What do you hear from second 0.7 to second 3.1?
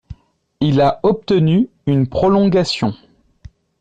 a obtenu une prolongation.